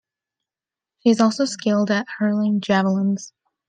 She 1.03 1.11
is 1.11 1.21
also 1.21 1.45
skilled 1.45 1.91
at 1.91 2.07
hurling 2.17 2.59
javelins. 2.61 3.33